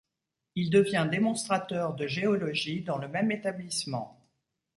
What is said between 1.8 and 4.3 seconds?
de géologie dans le même établissement.